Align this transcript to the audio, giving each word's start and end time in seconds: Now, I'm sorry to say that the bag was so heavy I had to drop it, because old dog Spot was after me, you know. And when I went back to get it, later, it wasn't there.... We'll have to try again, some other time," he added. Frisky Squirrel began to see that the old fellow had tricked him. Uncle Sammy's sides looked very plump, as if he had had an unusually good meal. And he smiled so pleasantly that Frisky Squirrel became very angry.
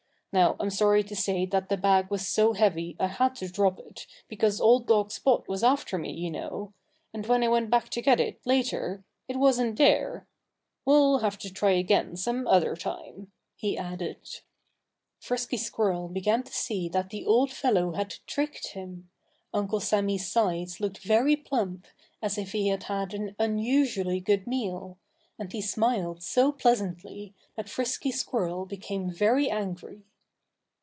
Now, 0.33 0.55
I'm 0.61 0.69
sorry 0.69 1.03
to 1.03 1.13
say 1.15 1.45
that 1.47 1.67
the 1.67 1.75
bag 1.75 2.09
was 2.09 2.25
so 2.25 2.53
heavy 2.53 2.95
I 3.01 3.07
had 3.07 3.35
to 3.35 3.49
drop 3.49 3.79
it, 3.79 4.07
because 4.29 4.61
old 4.61 4.87
dog 4.87 5.11
Spot 5.11 5.45
was 5.49 5.61
after 5.61 5.97
me, 5.97 6.13
you 6.13 6.31
know. 6.31 6.71
And 7.13 7.25
when 7.25 7.43
I 7.43 7.49
went 7.49 7.69
back 7.69 7.89
to 7.89 8.01
get 8.01 8.21
it, 8.21 8.39
later, 8.45 9.03
it 9.27 9.35
wasn't 9.35 9.77
there.... 9.77 10.25
We'll 10.85 11.17
have 11.17 11.37
to 11.39 11.51
try 11.51 11.71
again, 11.71 12.15
some 12.15 12.47
other 12.47 12.77
time," 12.77 13.33
he 13.57 13.77
added. 13.77 14.19
Frisky 15.19 15.57
Squirrel 15.57 16.07
began 16.07 16.43
to 16.43 16.53
see 16.53 16.87
that 16.87 17.09
the 17.09 17.25
old 17.25 17.51
fellow 17.51 17.91
had 17.91 18.15
tricked 18.25 18.67
him. 18.67 19.09
Uncle 19.53 19.81
Sammy's 19.81 20.31
sides 20.31 20.79
looked 20.79 20.99
very 20.99 21.35
plump, 21.35 21.87
as 22.21 22.37
if 22.37 22.53
he 22.53 22.69
had 22.69 22.83
had 22.83 23.13
an 23.13 23.35
unusually 23.37 24.21
good 24.21 24.47
meal. 24.47 24.97
And 25.37 25.51
he 25.51 25.61
smiled 25.61 26.23
so 26.23 26.53
pleasantly 26.53 27.33
that 27.57 27.67
Frisky 27.67 28.11
Squirrel 28.13 28.65
became 28.65 29.11
very 29.11 29.49
angry. 29.49 30.03